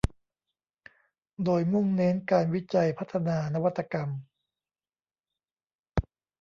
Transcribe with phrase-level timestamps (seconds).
[1.43, 4.09] โดยมุ่งเน้นการวิจัยพัฒนานวัตกรรม